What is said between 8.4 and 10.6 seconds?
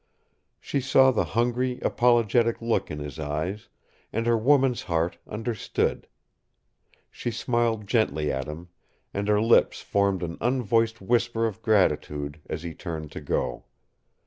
him, and her lips formed an